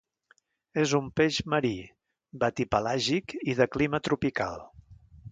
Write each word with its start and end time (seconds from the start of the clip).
És 0.83 0.93
un 0.99 1.09
peix 1.19 1.35
marí, 1.53 1.69
batipelàgic 2.43 3.35
i 3.53 3.57
de 3.59 3.67
clima 3.75 4.01
tropical. 4.09 4.57